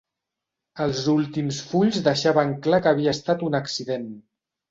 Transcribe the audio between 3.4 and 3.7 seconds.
un